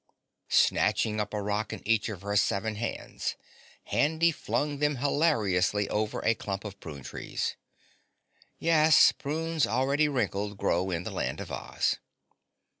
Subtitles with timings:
[0.49, 3.35] Snatching up a rock in each of her seven hands,
[3.83, 7.55] Handy flung them hilariously over a clump of prune trees.
[8.57, 11.99] (Yes, prunes already wrinkled grow in the Land of Oz.)